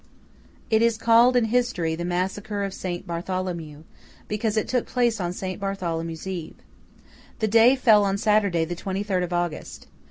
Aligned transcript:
It 0.71 0.81
is 0.81 0.97
called 0.97 1.35
in 1.35 1.45
history, 1.45 1.93
The 1.93 2.03
Massacre 2.05 2.63
of 2.63 2.73
Saint 2.73 3.05
Bartholomew, 3.05 3.83
because 4.27 4.57
it 4.57 4.67
took 4.67 4.87
place 4.87 5.21
on 5.21 5.31
Saint 5.31 5.59
Bartholomew's 5.61 6.25
Eve. 6.25 6.55
The 7.37 7.47
day 7.47 7.75
fell 7.75 8.03
on 8.03 8.17
Saturday 8.17 8.65
the 8.65 8.73
twenty 8.73 9.03
third 9.03 9.21
of 9.21 9.31
August. 9.31 9.85